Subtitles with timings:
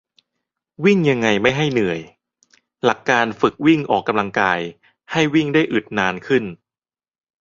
[0.85, 1.99] วิ่งยังไงไม่ให้เหนื่อย
[2.85, 4.59] หลักการฝึกวิ่งออกกำลังกาย
[5.11, 6.43] ให้วิ่งได้อึดนานขึ้น